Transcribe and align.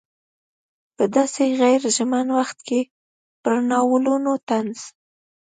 په 0.95 1.03
داسې 1.15 1.43
غیر 1.61 1.81
ژمن 1.95 2.27
وخت 2.39 2.57
کې 2.67 2.79
پر 3.43 3.53
ناولونو 3.69 4.31
طنز. 4.47 4.79